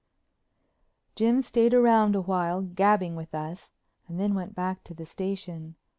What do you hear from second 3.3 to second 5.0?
us, and then went back to